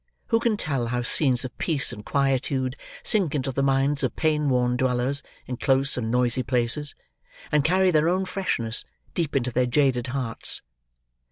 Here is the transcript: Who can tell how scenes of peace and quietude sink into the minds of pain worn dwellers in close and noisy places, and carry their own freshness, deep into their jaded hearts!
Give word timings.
Who 0.29 0.39
can 0.39 0.57
tell 0.57 0.87
how 0.87 1.03
scenes 1.03 1.45
of 1.45 1.55
peace 1.59 1.93
and 1.93 2.03
quietude 2.03 2.75
sink 3.03 3.35
into 3.35 3.51
the 3.51 3.61
minds 3.61 4.01
of 4.03 4.15
pain 4.15 4.49
worn 4.49 4.75
dwellers 4.75 5.21
in 5.45 5.57
close 5.57 5.95
and 5.95 6.09
noisy 6.09 6.41
places, 6.41 6.95
and 7.51 7.63
carry 7.63 7.91
their 7.91 8.09
own 8.09 8.25
freshness, 8.25 8.83
deep 9.13 9.35
into 9.35 9.51
their 9.51 9.67
jaded 9.67 10.07
hearts! 10.07 10.63